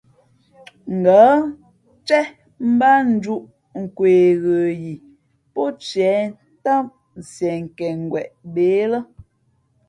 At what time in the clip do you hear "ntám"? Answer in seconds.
6.55-6.85